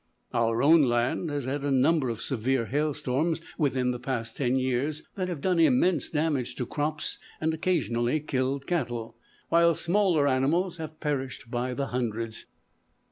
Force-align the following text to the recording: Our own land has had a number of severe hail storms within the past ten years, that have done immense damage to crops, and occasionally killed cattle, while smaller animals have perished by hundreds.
Our 0.33 0.63
own 0.63 0.81
land 0.85 1.29
has 1.29 1.45
had 1.45 1.63
a 1.63 1.69
number 1.69 2.09
of 2.09 2.21
severe 2.23 2.65
hail 2.65 2.95
storms 2.95 3.39
within 3.59 3.91
the 3.91 3.99
past 3.99 4.35
ten 4.35 4.55
years, 4.55 5.03
that 5.13 5.27
have 5.27 5.41
done 5.41 5.59
immense 5.59 6.09
damage 6.09 6.55
to 6.55 6.65
crops, 6.65 7.19
and 7.39 7.53
occasionally 7.53 8.19
killed 8.19 8.65
cattle, 8.65 9.15
while 9.49 9.75
smaller 9.75 10.25
animals 10.27 10.77
have 10.77 10.99
perished 10.99 11.51
by 11.51 11.75
hundreds. 11.75 12.47